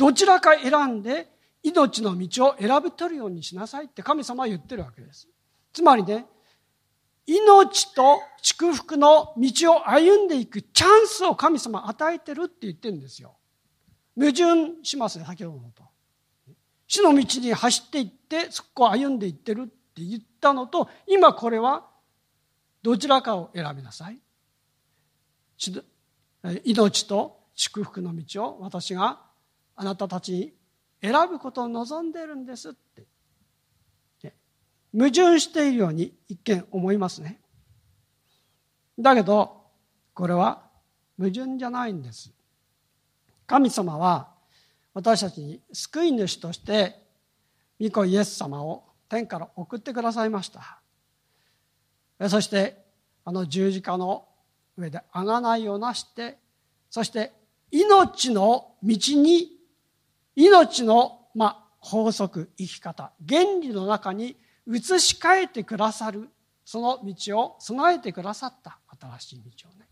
[0.00, 1.30] どちらか選んで
[1.62, 5.28] 命の道を選び取るようにしなさいって神様は言ってるわけです。
[5.74, 6.24] つまりね
[7.26, 13.36] 命と祝福の道を歩んでいくチャンスを神様与えてるって言ってるんですよ。
[14.16, 15.82] 矛盾しますね先ほどのと。
[16.86, 21.86] 主の道に走っていってそこを歩んでいってるって言ったのと今これは
[22.82, 24.18] どちらかを選びなさい。
[26.64, 29.28] 命と祝福の道を私が
[29.80, 30.54] あなたたち
[31.00, 33.06] 選ぶことを望んでいるんですって。
[34.22, 34.34] ね。
[34.92, 37.40] 矛盾しているように一見思いますね。
[38.98, 39.62] だけど
[40.12, 40.60] これは
[41.18, 42.30] 矛盾じゃないんです。
[43.46, 44.28] 神様は
[44.92, 47.02] 私たちに救い主として
[47.80, 50.82] 御子イエス様を天から送ってくださいました。
[52.28, 52.84] そして
[53.24, 54.28] あの十字架の
[54.76, 56.36] 上で贖いをなして
[56.90, 57.32] そして
[57.70, 59.59] 命の道に
[60.36, 66.28] 命の、まあ、法則生き方原理の中に移し替えてくださる
[66.64, 68.78] その道を備えてくださった
[69.18, 69.88] 新しい道をね。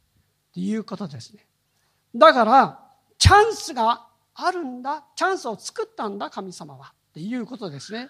[0.52, 1.46] ということですね。
[2.14, 2.78] だから
[3.18, 6.92] チャンスがあるんだチャンスを作ったんだ神様は。
[7.10, 8.08] っていうことですね。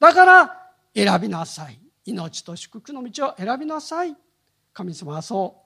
[0.00, 1.78] だから選びなさい。
[2.04, 4.16] 命と祝福の道を選びなさい。
[4.72, 5.62] 神様はそ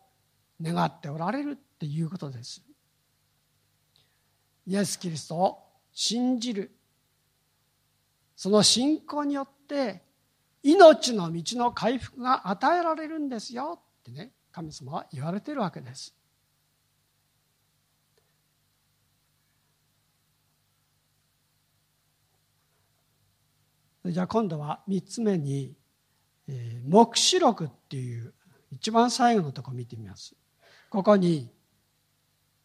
[0.61, 1.53] う願っておられる。
[1.53, 2.63] っていうことです。
[4.69, 6.77] イエス・キリストを信じる。
[8.35, 10.03] その信仰によって
[10.63, 13.81] 命の道の回復が与えられるんですよ。
[14.01, 16.15] ってね神様は言われてるわけです。
[24.05, 25.77] じゃあ今度は3つ目に「、
[26.85, 28.35] 黙示録」っていう
[28.73, 30.35] 一番最後のとこ見てみます。
[30.91, 31.49] ここに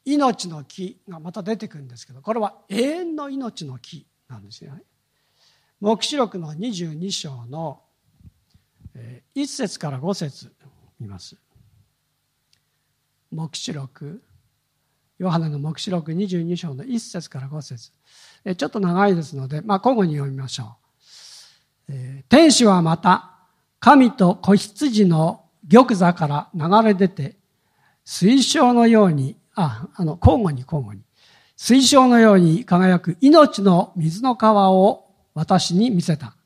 [0.08, 4.82] 命の木がまた出てくるんですけどこれは永遠の命の木なんですよね。
[5.82, 7.82] 黙示録の22章の
[9.36, 10.54] 1節から5節
[10.98, 11.36] 見ます。
[13.32, 14.24] 黙示録。
[15.20, 17.92] ヨハネの黙示録22章の1節から5節。
[18.56, 20.78] ちょっと長いですので、まあ、交互に読みましょ
[21.90, 21.94] う。
[22.30, 23.32] 天使はまた
[23.80, 27.38] 神と子羊の玉座から流れ出て
[28.06, 31.02] 水晶のようにああの交互に交互に
[31.56, 36.38] 水晶のように輝く命の水の川を私に見せた。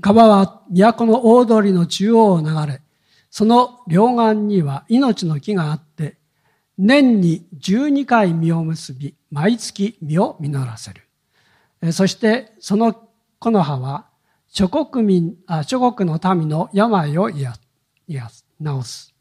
[0.00, 2.80] 川は都の大通りの中央を流れ、
[3.30, 6.18] その両岸には命の木があって、
[6.78, 11.92] 年に12回実を結び、毎月実を実らせる。
[11.92, 14.06] そしてその木の葉は
[14.48, 19.14] 諸国民、あ諸国の民の病を癒す、治す。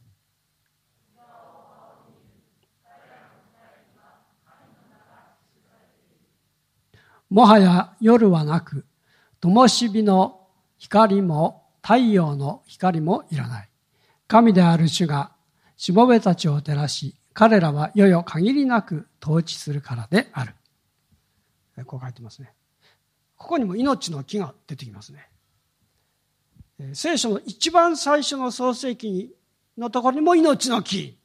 [7.29, 8.85] もはや夜はなく、
[9.41, 13.69] 灯火の光も太陽の光もいらない。
[14.27, 15.31] 神である主が
[15.77, 20.53] しもべたちを照らし、彼らは世々限りなく統治するからである。
[21.85, 22.51] こう書いてますね。
[23.37, 25.29] ここにも命の木が出てきますね。
[26.93, 29.33] 聖書の一番最初の創世記
[29.77, 31.17] のところにも命の木。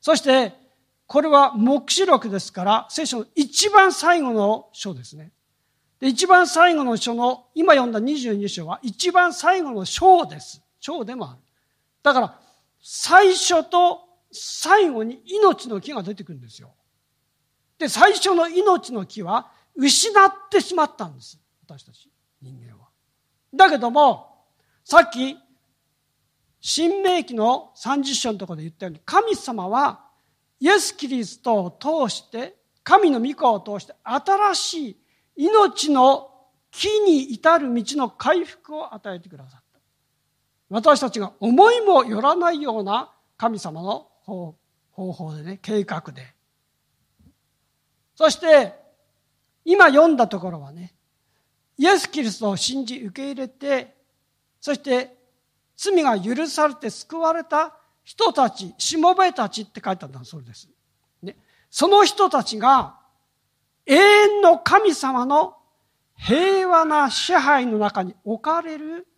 [0.00, 0.52] そして、
[1.06, 5.32] これは目視録ですから、聖書の一番最後の書ですね。
[6.00, 10.62] で、一番最後の書の、今読んだ22章は一番最後の章です。
[10.78, 11.38] 章でもある。
[12.02, 12.40] だから、
[12.82, 14.00] 最初と
[14.32, 16.74] 最後に命の木が出てくるんですよ。
[17.78, 21.40] で、最初の命の木は失ってしまったんです。
[21.66, 22.10] 私たち、
[22.42, 22.88] 人間は。
[23.54, 24.44] だけども、
[24.84, 25.36] さっき、
[26.60, 30.04] 新明記の30章のところで言ったように、神様は
[30.60, 34.96] イエス・キリストを通して、神の御子を通して新しい
[35.36, 36.30] 命の
[36.70, 39.59] 木に至る道の回復を与えてくださった。
[40.70, 44.54] 私たちが思いもよらないような神様の方
[44.92, 46.34] 法でね、計画で。
[48.14, 48.78] そして、
[49.64, 50.94] 今読んだところはね、
[51.76, 53.96] イエス・キリストを信じ受け入れて、
[54.60, 55.16] そして
[55.76, 60.68] 罪が許されて救われた人たち、しもべたちって書いてあったそうです。
[61.22, 61.36] ね、
[61.68, 62.98] その人たちが
[63.86, 65.56] 永遠の神様の
[66.14, 69.08] 平和な支配の中に置かれる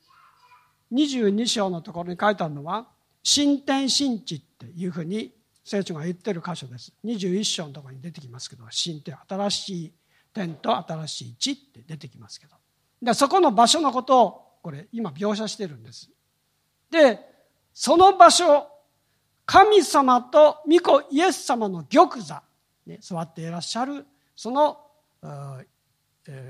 [0.93, 2.87] 22章のところに書いてあるのは、
[3.23, 5.33] 新天新地っていうふうに
[5.65, 6.93] 聖書が言ってる箇所です。
[7.05, 9.93] 21章のところに出てきますけど、新天、新しい
[10.35, 12.57] 天と新しい地って出てきますけど。
[13.01, 16.11] で、そこの場所のことを、これ今描写してるんです。
[16.91, 17.19] で、
[17.73, 18.69] その場所、
[19.47, 22.43] 神様と御子イエス様の玉座、
[22.87, 24.79] ね、座っていらっしゃる、その、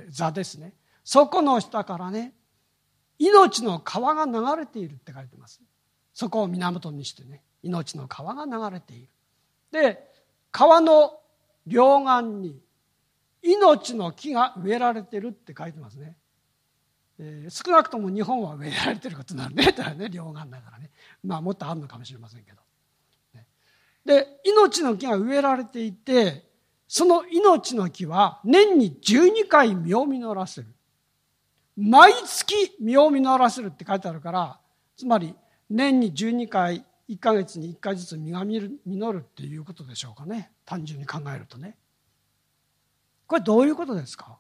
[0.09, 0.75] 座ですね。
[1.05, 2.35] そこの下からね、
[3.19, 5.61] 命の川が流れているって書いてます。
[6.13, 9.09] そこを源にしてね、命の川が流れている。
[9.71, 10.11] で、
[10.51, 11.21] 川の
[11.67, 12.61] 両岸に
[13.43, 16.17] 命の木が植えられてるって書いてますね。
[17.19, 19.67] えー、少なくとも日本は植えられてることになるね。
[19.97, 20.91] ね、両岸だからね。
[21.23, 22.63] まあもっとあるのかもしれませんけど。
[24.05, 26.45] で、命の木が植えられていて、
[26.89, 30.69] その命の木は年に12回実を実らせる。
[31.77, 34.61] 毎月実を実らせるって書いてあるから、
[34.97, 35.35] つまり
[35.71, 40.53] 年に12回、1ヶ月に1回ずつ実が実る実るっていうことでしょうかね。
[40.65, 41.77] 単純に考えるとね。
[43.27, 44.39] これどういうことですか？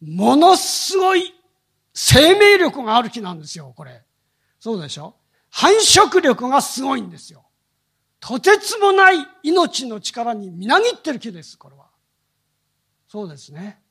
[0.00, 1.34] ものすごい
[1.94, 4.02] 生命力がある木なんですよ、これ。
[4.58, 5.16] そうでしょ？
[5.50, 7.44] 繁殖力がすごいんですよ。
[8.18, 11.90] とてつもない命の力にみなぎってる木です、これは。
[13.08, 13.82] そうですね。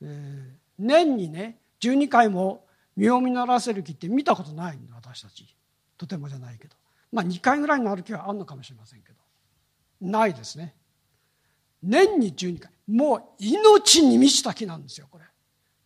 [0.00, 5.54] えー、年にね、12回も実を実らせる木って見たことない、私たち。
[5.98, 6.76] とてもじゃないけど。
[7.12, 9.16] まあ2回ぐらいになる木はあるのかもしれませんけど。
[10.00, 10.74] ないですね。
[11.82, 12.72] 年に12回。
[12.86, 15.24] もう命に満ちた木なんですよ、これ。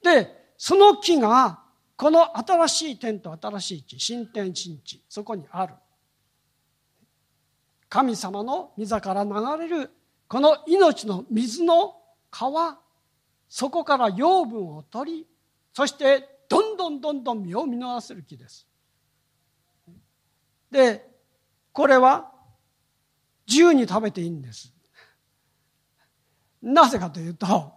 [0.02, 1.62] で、その木が、
[1.96, 5.74] この新しい天と新しい地、新天新地、そこにある。
[7.88, 9.30] 神様の御から流
[9.62, 9.90] れる、
[10.28, 11.96] この命の水の
[12.30, 12.78] 川、
[13.50, 15.26] そこから養分を取り、
[15.74, 18.66] そしてどんどんどんどん実を実らせる木です。
[20.70, 21.04] で、
[21.72, 22.32] これは
[23.48, 24.72] 自由に食べていいんです。
[26.62, 27.72] なぜかというと、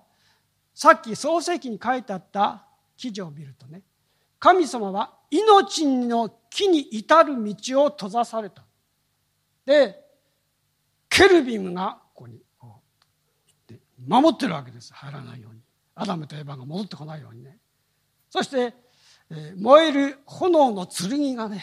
[0.75, 3.81] さっき創世記に書いてあった記事を見るとね、
[4.37, 8.63] 神様は命の木に至る道を閉ざされた。
[9.65, 9.99] で、
[11.09, 12.81] ケルビムがここにこ
[13.69, 13.73] う
[14.07, 14.93] 守ってるわけです。
[14.93, 15.62] 入らないように。
[15.95, 17.57] アダムとエヴァが戻ってこないようにね。
[18.29, 18.73] そして、
[19.29, 21.61] えー、燃える炎の剣がね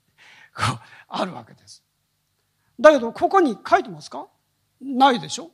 [0.56, 1.82] こうあるわけです。
[2.80, 4.28] だけど、ここに書いてますか？
[4.80, 5.50] ないでしょ？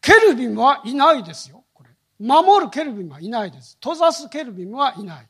[0.00, 1.64] ケルビムはいないですよ。
[1.72, 1.90] これ。
[2.18, 3.76] 守るケルビムはいないです。
[3.82, 5.28] 閉ざすケルビムはいない。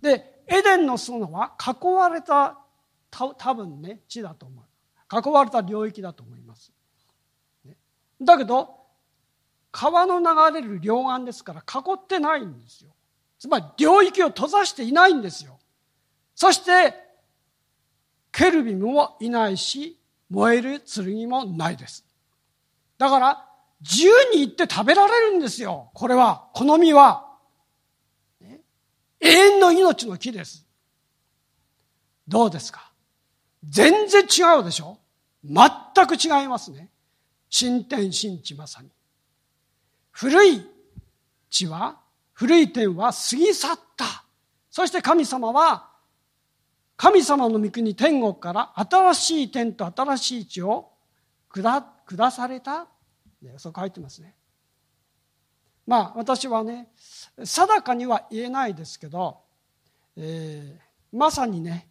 [0.00, 2.58] で、エデンの園は囲われた
[3.10, 4.64] た多分ね、地だと思う。
[5.10, 6.72] 囲われた領域だと思います。
[8.20, 8.77] だけど、
[9.70, 12.90] 川の流れる両岸ですから囲ってないんですよ。
[13.38, 15.58] つまり領域を閉ざしていないんですよ。
[16.34, 16.94] そして、
[18.32, 19.98] ケルビムもいないし、
[20.30, 22.04] 燃える剣もないです。
[22.96, 23.48] だから、
[23.80, 25.90] 自由に行って食べられるんですよ。
[25.94, 27.36] これは、好みは。
[28.40, 28.60] ね、
[29.20, 30.66] 永遠の命の木です。
[32.26, 32.92] どうですか？
[33.64, 34.98] 全然違うでしょ？
[35.44, 36.90] 全く違いますね。
[37.48, 38.90] 新天新地まさに。
[40.18, 40.66] 古い
[41.48, 42.00] 地は、
[42.32, 44.24] 古い天は過ぎ去った。
[44.68, 45.90] そして神様は、
[46.96, 50.90] 神様の御国天国から新しい天と新しい地を
[51.48, 52.88] 下下された。
[53.58, 54.34] そう書いてますね。
[55.86, 56.88] まあ私はね、
[57.44, 59.38] 定かには言えないですけど、
[60.16, 61.88] えー、まさにね、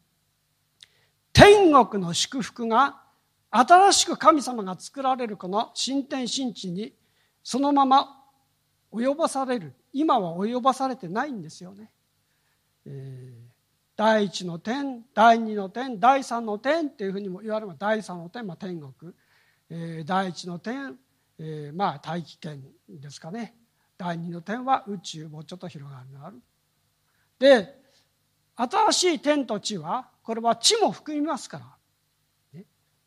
[1.31, 3.03] 天国の祝福が
[3.51, 6.96] 新しく神様が作られるこの新天新地に
[7.47, 8.25] そのまま
[8.91, 9.73] 及ぼされる。
[9.93, 11.89] 今は及ぼされてないんですよね。
[12.85, 13.49] えー、
[13.95, 19.13] 第一の天第二の天第三の天っていうふうにも言われます第三の天、まあ、天国、
[19.69, 20.97] えー、第一の天、
[21.39, 23.55] えー、まあ大気圏ですかね。
[23.97, 26.41] 第二の天は宇宙もうちょっと広がりがある。
[27.39, 27.79] で
[28.57, 31.59] 新しい天と地はこれは地も含みますか
[32.53, 32.61] ら、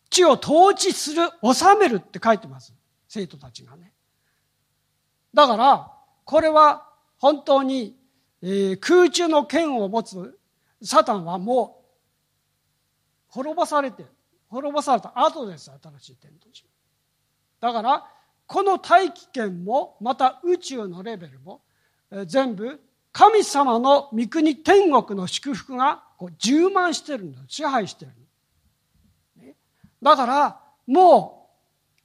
[0.09, 2.73] 地を統治する治めるって書いてます。
[3.07, 3.93] 生徒たちがね。
[5.33, 5.93] だから、
[6.25, 6.87] これは
[7.19, 7.97] 本当に、
[8.43, 10.39] えー、空中の剣を持つ
[10.83, 11.83] サタンはも
[13.29, 14.05] う滅ぼされて、
[14.49, 16.65] 滅ぼされた後です、新しい天と地。
[17.61, 18.07] だから、
[18.47, 21.63] この大気圏も、また宇宙のレベルも、
[22.11, 22.81] えー、全部
[23.13, 27.41] 神様の御国天国の祝福がこう充満してるんだ。
[27.49, 28.13] 支配してる、
[30.03, 31.40] だからもう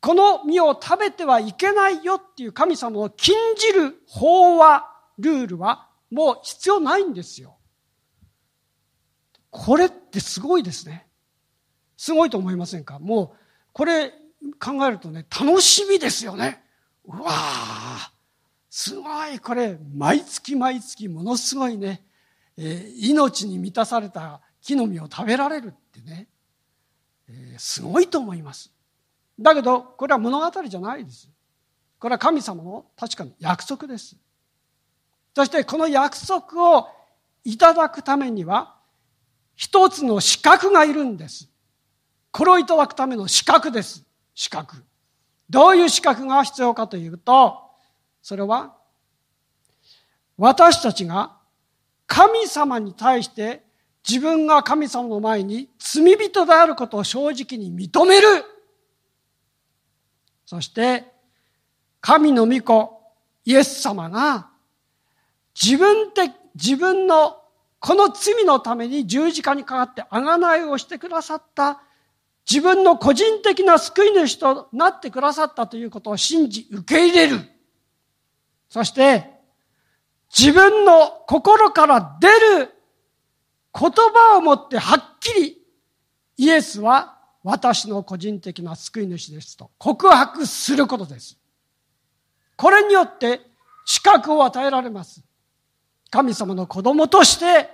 [0.06, 4.86] この実を食べてはいけないよっていう神様を禁じる法話、
[5.18, 7.58] ルールはもう必要ないんですよ。
[9.49, 11.08] これってすごいですね。
[11.97, 12.99] すごいと思いませんか？
[12.99, 13.38] もう、
[13.74, 14.12] これ
[14.60, 16.62] 考えるとね、楽しみですよね。
[17.06, 18.10] うわー
[18.70, 22.06] すごい、これ、毎月毎月ものすごいね、
[22.58, 26.28] えー、命に満たされた木の実を食べられるってね、
[27.28, 28.72] えー、すごいと思います。
[29.40, 31.30] だけど、これは物語じゃないです。
[32.00, 34.16] これは神様の確かに約束です。
[35.36, 36.88] そしてこの約束を
[37.44, 38.76] いただくためには、
[39.56, 41.50] 一つの資格がいるんです。
[42.32, 44.04] これをいただくための資格です。
[44.34, 44.84] 資格。
[45.50, 47.62] どういう資格が必要かというと、
[48.22, 48.76] それは、
[50.38, 51.38] 私たちが
[52.08, 53.64] 神様に対して
[54.08, 58.28] 自分が神様の前に罪人であることを正直に認める。
[60.46, 61.06] そして、
[62.02, 63.02] 神の御子、
[63.46, 64.50] イエス様が、
[65.60, 67.41] 自分で、自分の
[67.80, 71.82] この罪のために十字架にかかって贖いをしてくださった、
[72.50, 77.39] 自分の個人的な救い主となってくださったということを信じ受け入れる。
[78.70, 79.32] そして、
[80.36, 82.74] 自分の心から出る
[83.78, 85.62] 言葉をもってはっきり
[86.38, 91.38] イエスは私の個人的な救い主ですと告白することです。
[92.56, 93.39] これによって
[93.86, 95.22] 資格を与えられます。
[96.10, 97.70] 神様の子供として、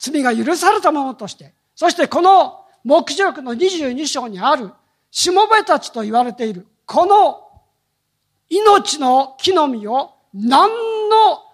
[0.00, 4.72] 罪が許されたものとして、そしてこの目示録の22章にある、
[5.12, 7.48] しもべたちと言われている、この
[8.48, 10.68] 命の木の実を何
[11.08, 11.44] の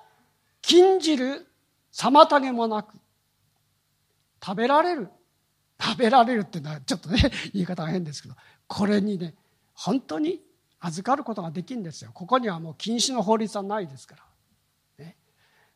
[0.62, 1.47] 禁じる
[1.92, 2.95] 妨げもなく
[4.42, 5.11] 食べられる
[5.81, 8.35] 食べられるっていうのはちょっとね 言い方が変ですけど
[8.66, 9.35] これにね
[9.75, 10.41] 本当に
[10.81, 12.11] 預かることができるんですよ。
[12.12, 14.16] ここにはもう禁止の法律はないですか
[14.99, 15.16] ら、ね、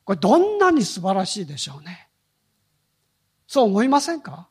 [0.04, 2.08] これどんなに素晴らしいでしょうね。
[3.46, 4.48] そう思いませんか、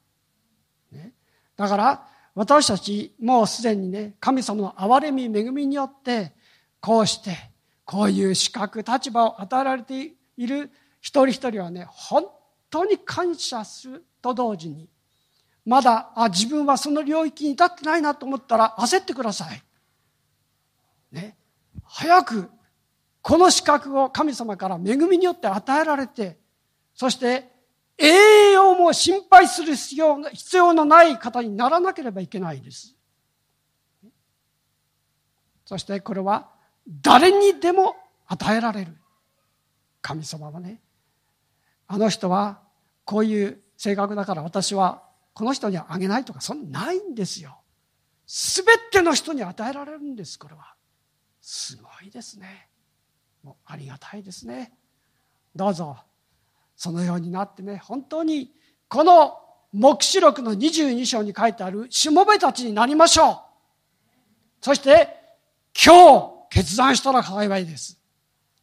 [0.91, 1.13] ね、
[1.55, 6.33] だから私たちもうすでにね神様の憐れみ恵みによって
[6.79, 7.51] こうして
[7.85, 12.25] こういう資格立場を与えられている一人一人はね本
[12.69, 14.89] 当に感謝すると同時に
[15.67, 19.61] まだあ自分はその領域に至ってないなと思ったら焦ってください。
[21.11, 21.35] ね。
[21.83, 22.49] 早く
[23.21, 26.37] この資格を神様から恵みによって与えられて、
[26.95, 27.51] そして
[27.97, 32.95] 栄養も心配する必要必要のない方にならなければいけないです。
[35.65, 36.47] そしてこれは
[36.87, 37.97] 誰にでも
[38.27, 38.95] 与えられる。
[40.01, 40.79] 神様はね、
[41.87, 42.61] あの人は
[43.03, 45.06] こういう性格だから私は
[45.37, 47.59] この人にはあげないとか、そんなないんですよ。
[48.25, 50.73] すべての人に与えられるんです、これは。
[51.39, 52.67] すごいですね。
[53.43, 54.73] もうありがたいですね。
[55.55, 55.95] どうぞ、
[56.75, 58.51] そのようになってね、本当に、
[58.87, 59.37] この
[59.73, 63.37] 黙示録の22章に書いてあるしもべたちになりましょう。
[64.59, 65.07] そして、
[65.85, 68.01] 今日、決断したら幸いです。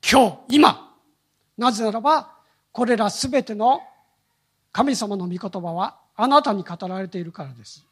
[0.02, 0.92] 今日、今。
[1.56, 2.34] なぜならば、
[2.72, 3.80] これらすべての
[4.72, 7.84] 神様の御言葉はあなたに語られているからです。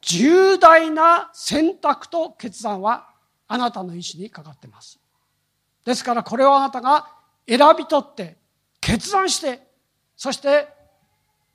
[0.00, 3.08] 重大な選択と決断は
[3.46, 4.98] あなたの意思にかかってます。
[5.84, 7.08] ですからこれをあなたが
[7.46, 8.36] 選び取って
[8.80, 9.66] 決断して
[10.16, 10.68] そして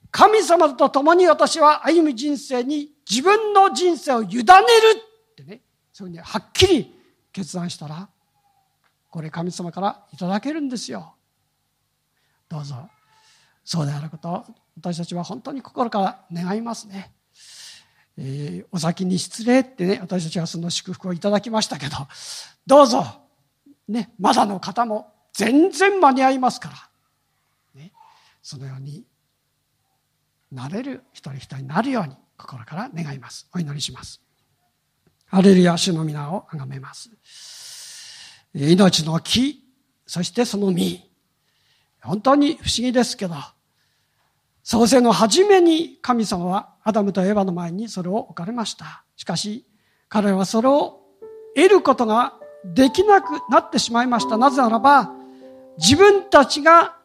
[0.10, 6.96] 神様と共に私は歩む人生に自分の人生を委ねるってねそういうふうにはっきり
[7.32, 8.10] 決断したら
[9.10, 11.14] これ神様からいただけるんですよ
[12.50, 12.90] どうぞ
[13.64, 14.46] そうであること
[14.78, 17.14] 私たちは本当に心から願いますね、
[18.18, 21.96] えー、お先に失礼ってね私たちはその祝福をいただきましたけど
[22.66, 23.06] どうぞ
[23.88, 26.70] ねまだの方も全然間に合いますか
[27.76, 27.92] ら、ね、
[28.42, 29.06] そのように
[30.52, 33.48] なれる一人一人になるように心から願います。
[33.54, 34.22] お祈りします。
[35.30, 37.10] アレルヤ主の皆を崇めます。
[38.54, 39.64] 命の木
[40.06, 41.02] そしてその実。
[42.02, 43.36] 本当に不思議ですけど
[44.64, 49.04] 創世の初めに神様はアダムとエヴァの前にそれを置かれました。
[49.18, 49.66] しかし
[50.08, 51.02] 彼はそれを
[51.56, 52.34] 得ることが
[52.66, 54.38] できなくなってしまいました。
[54.38, 55.12] なぜならば
[55.78, 56.96] 自分たちが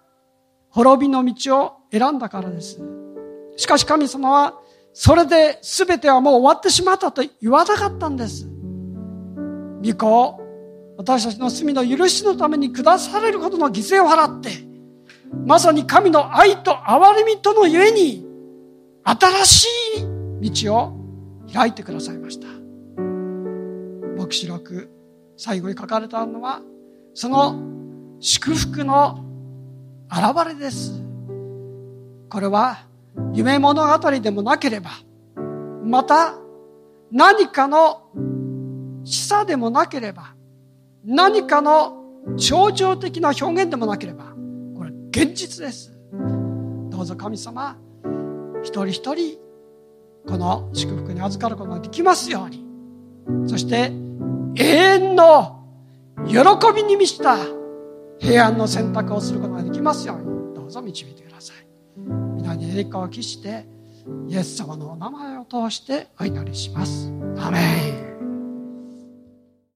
[0.71, 2.81] 滅びの道を選んだからです。
[3.57, 4.55] しかし神様は
[4.93, 8.49] それで全てはもう終わってしまったと言わなかったんです。
[9.85, 10.41] 御子
[10.97, 14.68] 私たちの罪の許しのために下されることの犠牲を払って、
[15.47, 18.27] まさに神の愛と憐れみとのゆえに、
[19.05, 19.67] 新し
[20.43, 20.93] い道を
[21.53, 22.47] 開いてくださいました。
[24.17, 24.91] 黙示録、
[25.37, 26.61] 最後に書かれたのは、
[27.15, 27.61] その
[28.21, 29.25] 祝福の
[30.11, 31.03] 現れです。
[32.29, 32.87] これは
[33.33, 34.91] 夢物語でもなければ、
[35.85, 36.35] また
[37.11, 38.03] 何かの
[39.05, 40.35] 示唆でもなければ、
[41.05, 42.05] 何かの
[42.37, 44.35] 象徴的な表現でもなければ、
[45.19, 45.93] 現実です。
[46.91, 47.77] どうぞ神様、
[48.63, 49.37] 一人一人、
[50.29, 52.65] この祝福に預かることができますように、
[53.49, 53.91] そして
[54.55, 55.65] 永遠の
[56.29, 56.37] 喜
[56.73, 57.37] びに満ちた
[58.21, 61.57] 平安の選択をすることができますように、どうぞ導いてください。
[62.37, 63.67] 皆に栄光を期して
[64.29, 67.13] イエス様のお名前を通してお祈りします。
[67.39, 68.08] アメン